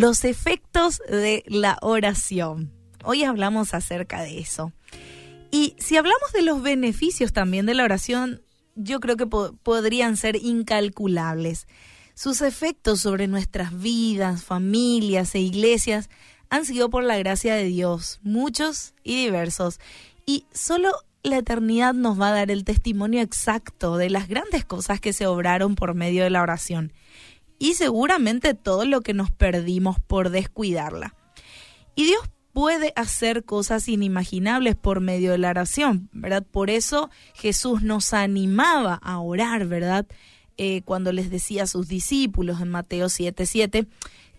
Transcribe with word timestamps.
los 0.00 0.24
efectos 0.24 1.02
de 1.10 1.44
la 1.46 1.76
oración. 1.82 2.72
Hoy 3.04 3.24
hablamos 3.24 3.74
acerca 3.74 4.22
de 4.22 4.38
eso. 4.38 4.72
Y 5.50 5.76
si 5.78 5.98
hablamos 5.98 6.32
de 6.32 6.40
los 6.40 6.62
beneficios 6.62 7.34
también 7.34 7.66
de 7.66 7.74
la 7.74 7.84
oración, 7.84 8.40
yo 8.74 8.98
creo 9.00 9.18
que 9.18 9.26
podrían 9.26 10.16
ser 10.16 10.36
incalculables. 10.36 11.66
Sus 12.14 12.40
efectos 12.40 13.02
sobre 13.02 13.28
nuestras 13.28 13.78
vidas, 13.78 14.42
familias 14.42 15.34
e 15.34 15.40
iglesias 15.40 16.08
han 16.48 16.64
sido 16.64 16.88
por 16.88 17.04
la 17.04 17.18
gracia 17.18 17.54
de 17.54 17.64
Dios, 17.64 18.20
muchos 18.22 18.94
y 19.04 19.24
diversos. 19.26 19.80
Y 20.24 20.46
solo 20.50 20.92
la 21.22 21.36
eternidad 21.36 21.92
nos 21.92 22.18
va 22.18 22.28
a 22.28 22.34
dar 22.34 22.50
el 22.50 22.64
testimonio 22.64 23.20
exacto 23.20 23.98
de 23.98 24.08
las 24.08 24.28
grandes 24.28 24.64
cosas 24.64 24.98
que 24.98 25.12
se 25.12 25.26
obraron 25.26 25.74
por 25.74 25.92
medio 25.92 26.24
de 26.24 26.30
la 26.30 26.40
oración 26.40 26.90
y 27.60 27.74
seguramente 27.74 28.54
todo 28.54 28.86
lo 28.86 29.02
que 29.02 29.14
nos 29.14 29.30
perdimos 29.30 30.00
por 30.00 30.30
descuidarla. 30.30 31.14
Y 31.94 32.06
Dios 32.06 32.22
puede 32.52 32.92
hacer 32.96 33.44
cosas 33.44 33.86
inimaginables 33.86 34.74
por 34.74 35.00
medio 35.00 35.32
de 35.32 35.38
la 35.38 35.50
oración, 35.50 36.08
¿verdad? 36.12 36.44
Por 36.44 36.70
eso 36.70 37.10
Jesús 37.34 37.82
nos 37.82 38.14
animaba 38.14 38.94
a 38.94 39.20
orar, 39.20 39.66
¿verdad? 39.66 40.06
Eh, 40.56 40.80
cuando 40.86 41.12
les 41.12 41.30
decía 41.30 41.64
a 41.64 41.66
sus 41.66 41.86
discípulos 41.86 42.62
en 42.62 42.70
Mateo 42.70 43.08
7:7, 43.08 43.46
7, 43.46 43.86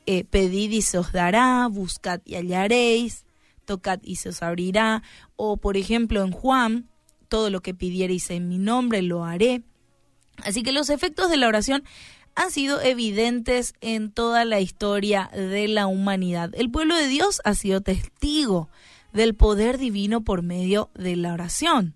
eh, 0.07 0.23
pedid 0.23 0.71
y 0.71 0.81
se 0.81 0.97
os 0.97 1.11
dará, 1.11 1.67
buscad 1.67 2.21
y 2.25 2.35
hallaréis, 2.35 3.23
tocad 3.65 3.99
y 4.01 4.15
se 4.15 4.29
os 4.29 4.41
abrirá, 4.41 5.03
o 5.35 5.57
por 5.57 5.77
ejemplo 5.77 6.23
en 6.23 6.31
Juan, 6.31 6.89
todo 7.29 7.51
lo 7.51 7.61
que 7.61 7.75
pidierais 7.75 8.31
en 8.31 8.47
mi 8.49 8.57
nombre 8.57 9.03
lo 9.03 9.23
haré. 9.23 9.61
Así 10.43 10.63
que 10.63 10.71
los 10.71 10.89
efectos 10.89 11.29
de 11.29 11.37
la 11.37 11.47
oración 11.47 11.83
han 12.35 12.51
sido 12.51 12.81
evidentes 12.81 13.73
en 13.81 14.11
toda 14.11 14.45
la 14.45 14.59
historia 14.59 15.29
de 15.33 15.67
la 15.67 15.87
humanidad. 15.87 16.51
El 16.53 16.71
pueblo 16.71 16.95
de 16.95 17.07
Dios 17.07 17.41
ha 17.43 17.53
sido 17.53 17.81
testigo 17.81 18.69
del 19.13 19.35
poder 19.35 19.77
divino 19.77 20.21
por 20.21 20.41
medio 20.41 20.89
de 20.93 21.15
la 21.15 21.33
oración. 21.33 21.95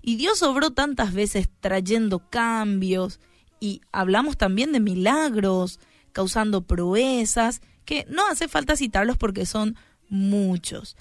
Y 0.00 0.16
Dios 0.16 0.42
obró 0.42 0.70
tantas 0.70 1.12
veces 1.12 1.48
trayendo 1.60 2.20
cambios 2.30 3.20
y 3.60 3.82
hablamos 3.92 4.36
también 4.36 4.72
de 4.72 4.80
milagros, 4.80 5.80
causando 6.12 6.62
proezas, 6.62 7.60
que 7.84 8.06
no 8.08 8.26
hace 8.26 8.48
falta 8.48 8.76
citarlos 8.76 9.16
porque 9.16 9.46
son 9.46 9.76
muchos. 10.08 10.96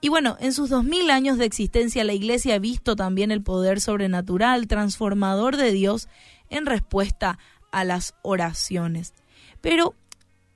Y 0.00 0.08
bueno, 0.08 0.36
en 0.40 0.52
sus 0.52 0.68
dos 0.68 0.84
mil 0.84 1.10
años 1.10 1.38
de 1.38 1.44
existencia 1.44 2.04
la 2.04 2.12
Iglesia 2.12 2.56
ha 2.56 2.58
visto 2.58 2.96
también 2.96 3.30
el 3.30 3.42
poder 3.42 3.80
sobrenatural, 3.80 4.66
transformador 4.66 5.56
de 5.56 5.72
Dios 5.72 6.08
en 6.50 6.66
respuesta 6.66 7.38
a 7.72 7.84
las 7.84 8.14
oraciones. 8.22 9.14
Pero 9.60 9.94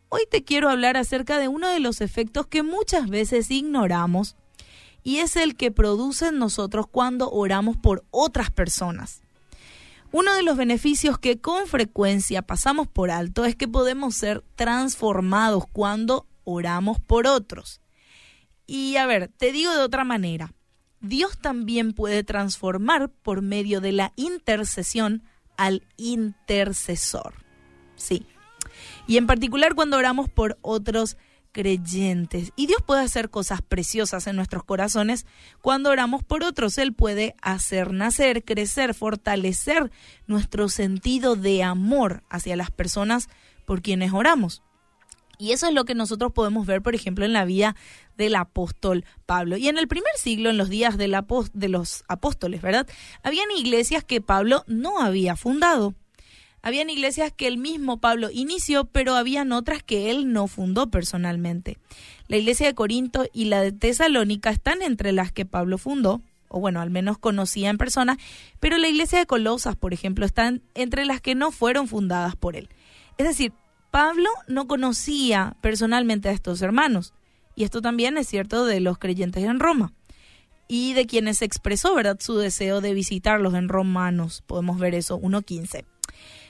hoy 0.09 0.23
te 0.31 0.45
quiero 0.45 0.69
hablar 0.69 0.97
acerca 0.97 1.39
de 1.39 1.49
uno 1.49 1.69
de 1.69 1.81
los 1.81 2.01
efectos 2.01 2.47
que 2.47 2.63
muchas 2.63 3.09
veces 3.09 3.51
ignoramos 3.51 4.37
y 5.03 5.19
es 5.19 5.37
el 5.37 5.57
que 5.57 5.71
produce 5.71 6.29
en 6.29 6.39
nosotros 6.39 6.87
cuando 6.89 7.31
oramos 7.31 7.77
por 7.77 8.05
otras 8.11 8.51
personas. 8.51 9.23
Uno 10.13 10.35
de 10.35 10.43
los 10.43 10.57
beneficios 10.57 11.19
que 11.19 11.41
con 11.41 11.67
frecuencia 11.67 12.43
pasamos 12.43 12.89
por 12.89 13.11
alto 13.11 13.45
es 13.45 13.57
que 13.57 13.69
podemos 13.69 14.15
ser 14.15 14.45
transformados 14.55 15.65
cuando 15.73 16.27
oramos 16.45 17.01
por 17.01 17.27
otros. 17.27 17.81
Y 18.67 18.97
a 18.97 19.07
ver, 19.07 19.29
te 19.37 19.53
digo 19.53 19.73
de 19.73 19.83
otra 19.83 20.05
manera, 20.05 20.53
Dios 21.01 21.39
también 21.39 21.93
puede 21.93 22.25
transformar 22.25 23.11
por 23.11 23.43
medio 23.43 23.81
de 23.81 23.93
la 23.93 24.13
intercesión 24.17 25.23
al 25.57 25.83
intercesor. 25.97 27.35
Sí. 27.97 28.27
Y 29.07 29.17
en 29.17 29.27
particular 29.27 29.75
cuando 29.75 29.97
oramos 29.97 30.29
por 30.29 30.59
otros 30.63 31.17
creyentes. 31.57 32.53
Y 32.55 32.67
Dios 32.67 32.83
puede 32.85 33.01
hacer 33.01 33.31
cosas 33.31 33.63
preciosas 33.63 34.27
en 34.27 34.37
nuestros 34.37 34.63
corazones 34.63 35.25
cuando 35.63 35.89
oramos 35.89 36.23
por 36.23 36.45
otros. 36.45 36.77
Él 36.77 36.93
puede 36.93 37.35
hacer 37.41 37.95
nacer, 37.95 38.45
crecer, 38.45 38.93
fortalecer 38.93 39.91
nuestro 40.27 40.69
sentido 40.69 41.35
de 41.35 41.63
amor 41.63 42.25
hacia 42.29 42.57
las 42.57 42.71
personas 42.71 43.31
por 43.65 43.81
quienes 43.81 44.13
oramos. 44.13 44.63
Y 45.39 45.53
eso 45.53 45.69
es 45.69 45.75
lo 45.75 45.85
que 45.85 45.95
nosotros 45.95 46.33
podemos 46.33 46.67
ver, 46.67 46.83
por 46.83 46.95
ejemplo, 46.95 47.25
en 47.25 47.33
la 47.33 47.45
vida 47.45 47.77
del 48.17 48.35
apóstol 48.37 49.05
Pablo. 49.27 49.57
Y 49.57 49.69
en 49.69 49.79
el 49.79 49.89
primer 49.89 50.13
siglo, 50.17 50.51
en 50.51 50.57
los 50.57 50.69
días 50.69 50.97
de 50.97 51.09
los 51.09 52.05
apóstoles, 52.09 52.63
¿verdad? 52.63 52.87
Habían 53.23 53.51
iglesias 53.51 54.05
que 54.05 54.21
Pablo 54.21 54.65
no 54.67 55.01
había 55.01 55.37
fundado. 55.37 55.95
Habían 56.63 56.91
iglesias 56.91 57.33
que 57.37 57.47
el 57.47 57.59
mismo 57.59 58.01
Pablo 58.01 58.29
inició, 58.33 58.87
pero 58.87 59.15
habían 59.15 59.53
otras 59.53 59.85
que 59.85 60.11
él 60.11 60.33
no 60.33 60.49
fundó 60.49 60.91
personalmente. 60.91 61.79
La 62.27 62.39
iglesia 62.39 62.67
de 62.67 62.75
Corinto 62.75 63.27
y 63.33 63.45
la 63.45 63.61
de 63.61 63.71
Tesalónica 63.71 64.51
están 64.51 64.83
entre 64.83 65.13
las 65.13 65.31
que 65.31 65.47
Pablo 65.47 65.79
fundó, 65.79 66.23
o 66.49 66.59
bueno, 66.59 66.81
al 66.81 66.91
menos 66.91 67.19
conocía 67.19 67.71
en 67.71 67.79
persona, 67.79 68.19
pero 68.59 68.79
la 68.79 68.89
iglesia 68.89 69.21
de 69.21 69.27
Colosas, 69.27 69.77
por 69.77 69.93
ejemplo, 69.93 70.27
están 70.27 70.63
entre 70.75 71.05
las 71.05 71.21
que 71.21 71.37
no 71.37 71.53
fueron 71.53 71.87
fundadas 71.87 72.35
por 72.35 72.57
él. 72.57 72.69
Es 73.17 73.27
decir, 73.27 73.53
Pablo 73.91 74.29
no 74.49 74.67
conocía 74.67 75.57
personalmente 75.61 76.29
a 76.29 76.33
estos 76.33 76.63
hermanos, 76.63 77.15
y 77.55 77.65
esto 77.65 77.81
también 77.81 78.19
es 78.19 78.29
cierto 78.29 78.67
de 78.67 78.81
los 78.81 78.99
creyentes 78.99 79.45
en 79.45 79.61
Roma 79.61 79.93
y 80.69 80.95
de 80.95 81.07
quienes 81.07 81.43
expresó, 81.43 81.95
¿verdad?, 81.95 82.19
su 82.21 82.37
deseo 82.37 82.81
de 82.81 82.95
visitarlos 82.95 83.55
en 83.55 83.69
Romanos. 83.69 84.43
Podemos 84.47 84.79
ver 84.79 84.95
eso 84.95 85.19
1.15. 85.21 85.85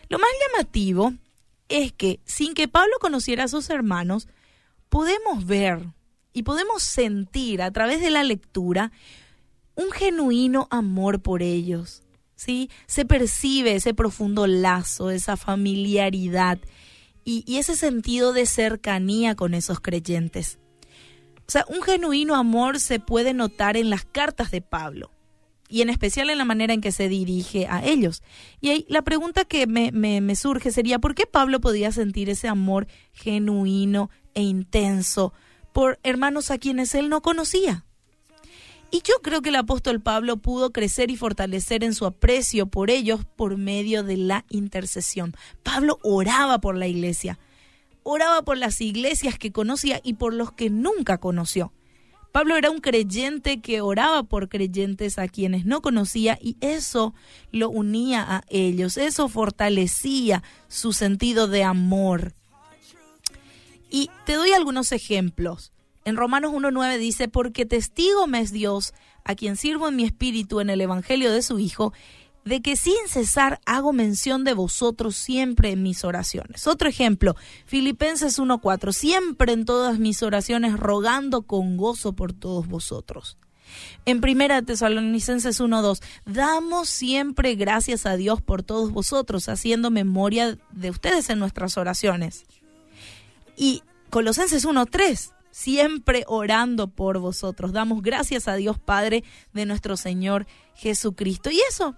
Lo 0.08 0.18
más 0.18 0.30
llamativo 0.46 1.12
es 1.68 1.92
que 1.92 2.20
sin 2.24 2.54
que 2.54 2.68
Pablo 2.68 2.94
conociera 3.00 3.44
a 3.44 3.48
sus 3.48 3.70
hermanos, 3.70 4.28
podemos 4.88 5.46
ver 5.46 5.84
y 6.32 6.44
podemos 6.44 6.82
sentir 6.82 7.62
a 7.62 7.70
través 7.70 8.00
de 8.00 8.10
la 8.10 8.24
lectura 8.24 8.92
un 9.74 9.90
genuino 9.90 10.68
amor 10.70 11.20
por 11.20 11.42
ellos. 11.42 12.02
¿Sí? 12.34 12.70
Se 12.86 13.06
percibe 13.06 13.74
ese 13.74 13.94
profundo 13.94 14.46
lazo, 14.46 15.10
esa 15.10 15.38
familiaridad 15.38 16.58
y, 17.28 17.58
ese 17.58 17.74
sentido 17.74 18.32
de 18.32 18.46
cercanía 18.46 19.34
con 19.34 19.52
esos 19.52 19.80
creyentes. 19.80 20.60
O 21.40 21.50
sea, 21.50 21.66
un 21.68 21.82
genuino 21.82 22.36
amor 22.36 22.78
se 22.78 23.00
puede 23.00 23.34
notar 23.34 23.76
en 23.76 23.90
las 23.90 24.04
cartas 24.04 24.52
de 24.52 24.60
Pablo 24.60 25.10
y 25.68 25.82
en 25.82 25.90
especial 25.90 26.30
en 26.30 26.38
la 26.38 26.44
manera 26.44 26.72
en 26.72 26.80
que 26.80 26.92
se 26.92 27.08
dirige 27.08 27.66
a 27.66 27.84
ellos. 27.84 28.22
Y 28.60 28.70
ahí 28.70 28.86
la 28.88 29.02
pregunta 29.02 29.44
que 29.44 29.66
me, 29.66 29.90
me, 29.90 30.20
me, 30.20 30.36
surge 30.36 30.70
sería, 30.70 31.00
¿por 31.00 31.16
qué 31.16 31.26
Pablo 31.26 31.60
podía 31.60 31.90
sentir 31.90 32.30
ese 32.30 32.46
amor 32.46 32.86
genuino 33.12 34.08
e 34.34 34.42
intenso 34.42 35.32
por 35.72 35.98
hermanos 36.04 36.52
a 36.52 36.58
quienes 36.58 36.94
él 36.94 37.08
no 37.08 37.22
conocía? 37.22 37.85
Y 38.90 39.02
yo 39.02 39.14
creo 39.22 39.42
que 39.42 39.48
el 39.48 39.56
apóstol 39.56 40.00
Pablo 40.00 40.36
pudo 40.36 40.72
crecer 40.72 41.10
y 41.10 41.16
fortalecer 41.16 41.82
en 41.82 41.94
su 41.94 42.06
aprecio 42.06 42.66
por 42.66 42.90
ellos 42.90 43.24
por 43.36 43.56
medio 43.56 44.02
de 44.02 44.16
la 44.16 44.44
intercesión. 44.48 45.34
Pablo 45.62 45.98
oraba 46.02 46.60
por 46.60 46.76
la 46.76 46.86
iglesia, 46.86 47.38
oraba 48.04 48.42
por 48.42 48.56
las 48.56 48.80
iglesias 48.80 49.38
que 49.38 49.52
conocía 49.52 50.00
y 50.04 50.14
por 50.14 50.32
los 50.32 50.52
que 50.52 50.70
nunca 50.70 51.18
conoció. 51.18 51.72
Pablo 52.36 52.56
era 52.56 52.70
un 52.70 52.80
creyente 52.80 53.62
que 53.62 53.80
oraba 53.80 54.22
por 54.22 54.50
creyentes 54.50 55.18
a 55.18 55.26
quienes 55.26 55.64
no 55.64 55.80
conocía 55.80 56.38
y 56.40 56.58
eso 56.60 57.14
lo 57.50 57.70
unía 57.70 58.22
a 58.28 58.44
ellos, 58.50 58.98
eso 58.98 59.28
fortalecía 59.28 60.42
su 60.68 60.92
sentido 60.92 61.48
de 61.48 61.64
amor. 61.64 62.34
Y 63.90 64.10
te 64.26 64.34
doy 64.34 64.52
algunos 64.52 64.92
ejemplos. 64.92 65.72
En 66.06 66.16
Romanos 66.16 66.52
1.9 66.52 66.98
dice, 66.98 67.26
porque 67.26 67.66
testigo 67.66 68.28
me 68.28 68.40
es 68.40 68.52
Dios, 68.52 68.94
a 69.24 69.34
quien 69.34 69.56
sirvo 69.56 69.88
en 69.88 69.96
mi 69.96 70.04
espíritu 70.04 70.60
en 70.60 70.70
el 70.70 70.80
Evangelio 70.80 71.32
de 71.32 71.42
su 71.42 71.58
Hijo, 71.58 71.92
de 72.44 72.62
que 72.62 72.76
sin 72.76 73.08
cesar 73.08 73.58
hago 73.66 73.92
mención 73.92 74.44
de 74.44 74.54
vosotros 74.54 75.16
siempre 75.16 75.72
en 75.72 75.82
mis 75.82 76.04
oraciones. 76.04 76.68
Otro 76.68 76.88
ejemplo, 76.88 77.34
Filipenses 77.64 78.38
1.4, 78.38 78.92
siempre 78.92 79.52
en 79.52 79.64
todas 79.64 79.98
mis 79.98 80.22
oraciones 80.22 80.78
rogando 80.78 81.42
con 81.42 81.76
gozo 81.76 82.12
por 82.12 82.32
todos 82.32 82.68
vosotros. 82.68 83.36
En 84.04 84.20
Primera 84.20 84.62
Tesalonicenses 84.62 85.60
1.2, 85.60 86.00
damos 86.24 86.88
siempre 86.88 87.56
gracias 87.56 88.06
a 88.06 88.16
Dios 88.16 88.40
por 88.40 88.62
todos 88.62 88.92
vosotros, 88.92 89.48
haciendo 89.48 89.90
memoria 89.90 90.56
de 90.70 90.90
ustedes 90.90 91.30
en 91.30 91.40
nuestras 91.40 91.76
oraciones. 91.76 92.46
Y 93.56 93.82
Colosenses 94.10 94.64
1.3, 94.64 95.32
siempre 95.56 96.24
orando 96.26 96.86
por 96.86 97.18
vosotros. 97.18 97.72
Damos 97.72 98.02
gracias 98.02 98.46
a 98.46 98.56
Dios 98.56 98.78
Padre 98.78 99.24
de 99.54 99.64
nuestro 99.64 99.96
Señor 99.96 100.46
Jesucristo. 100.74 101.50
Y 101.50 101.58
eso 101.70 101.96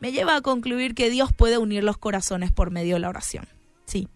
me 0.00 0.10
lleva 0.10 0.34
a 0.34 0.40
concluir 0.40 0.96
que 0.96 1.08
Dios 1.08 1.32
puede 1.32 1.58
unir 1.58 1.84
los 1.84 1.96
corazones 1.96 2.50
por 2.50 2.72
medio 2.72 2.94
de 2.94 3.00
la 3.00 3.08
oración. 3.08 3.46
Sí. 3.84 4.08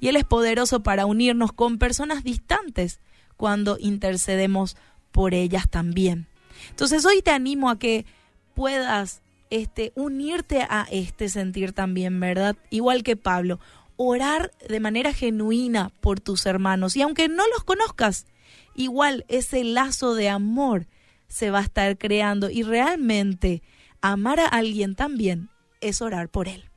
Y 0.00 0.08
Él 0.08 0.16
es 0.16 0.24
poderoso 0.24 0.82
para 0.82 1.04
unirnos 1.04 1.52
con 1.52 1.76
personas 1.76 2.24
distantes 2.24 2.98
cuando 3.36 3.76
intercedemos 3.78 4.78
por 5.12 5.34
ellas 5.34 5.68
también. 5.68 6.26
Entonces 6.70 7.04
hoy 7.04 7.20
te 7.20 7.30
animo 7.30 7.68
a 7.68 7.78
que 7.78 8.06
puedas 8.54 9.20
este, 9.50 9.92
unirte 9.96 10.62
a 10.62 10.86
este 10.90 11.28
sentir 11.28 11.72
también, 11.72 12.18
¿verdad? 12.20 12.56
Igual 12.70 13.02
que 13.02 13.16
Pablo, 13.16 13.60
orar 13.96 14.52
de 14.68 14.80
manera 14.80 15.12
genuina 15.12 15.90
por 16.00 16.20
tus 16.20 16.46
hermanos. 16.46 16.96
Y 16.96 17.02
aunque 17.02 17.28
no 17.28 17.46
los 17.48 17.64
conozcas, 17.64 18.26
igual 18.74 19.24
ese 19.28 19.64
lazo 19.64 20.14
de 20.14 20.28
amor 20.28 20.86
se 21.28 21.50
va 21.50 21.60
a 21.60 21.64
estar 21.64 21.96
creando 21.98 22.50
y 22.50 22.62
realmente 22.62 23.62
amar 24.00 24.40
a 24.40 24.46
alguien 24.46 24.94
también 24.94 25.48
es 25.80 26.02
orar 26.02 26.28
por 26.28 26.48
él. 26.48 26.70